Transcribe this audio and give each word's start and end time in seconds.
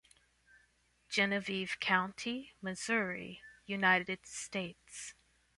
Genevieve 1.09 1.77
County, 1.79 2.55
Missouri, 2.59 3.39
United 3.67 4.25
States. 4.25 5.13